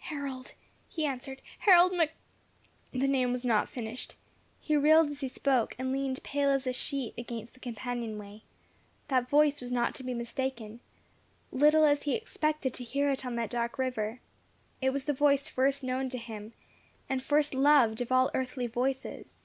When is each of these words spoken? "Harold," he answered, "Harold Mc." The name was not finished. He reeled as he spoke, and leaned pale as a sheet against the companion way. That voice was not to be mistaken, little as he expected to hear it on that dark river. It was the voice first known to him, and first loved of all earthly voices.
"Harold," 0.00 0.54
he 0.88 1.06
answered, 1.06 1.40
"Harold 1.60 1.92
Mc." 1.92 2.10
The 2.90 3.06
name 3.06 3.30
was 3.30 3.44
not 3.44 3.68
finished. 3.68 4.16
He 4.58 4.74
reeled 4.76 5.10
as 5.10 5.20
he 5.20 5.28
spoke, 5.28 5.76
and 5.78 5.92
leaned 5.92 6.24
pale 6.24 6.50
as 6.50 6.66
a 6.66 6.72
sheet 6.72 7.14
against 7.16 7.54
the 7.54 7.60
companion 7.60 8.18
way. 8.18 8.42
That 9.06 9.28
voice 9.30 9.60
was 9.60 9.70
not 9.70 9.94
to 9.94 10.02
be 10.02 10.12
mistaken, 10.12 10.80
little 11.52 11.84
as 11.84 12.02
he 12.02 12.16
expected 12.16 12.74
to 12.74 12.82
hear 12.82 13.10
it 13.12 13.24
on 13.24 13.36
that 13.36 13.48
dark 13.50 13.78
river. 13.78 14.18
It 14.82 14.90
was 14.90 15.04
the 15.04 15.12
voice 15.12 15.46
first 15.46 15.84
known 15.84 16.08
to 16.08 16.18
him, 16.18 16.52
and 17.08 17.22
first 17.22 17.54
loved 17.54 18.00
of 18.00 18.10
all 18.10 18.32
earthly 18.34 18.66
voices. 18.66 19.36